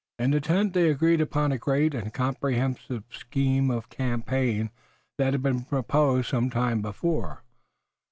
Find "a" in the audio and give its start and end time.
1.51-1.59